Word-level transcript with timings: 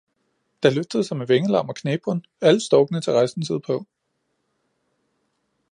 Da 0.63 0.69
løftede 0.69 1.03
sig 1.03 1.17
med 1.17 1.27
Vinge-Larm 1.27 1.69
og 1.69 1.75
Knebbren 1.75 2.25
alle 2.41 2.59
Storkene 2.61 3.01
til 3.01 3.13
Reisen 3.13 3.45
Syd 3.45 3.59
paa. 3.59 3.83